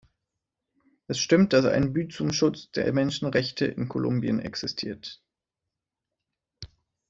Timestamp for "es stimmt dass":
1.05-1.63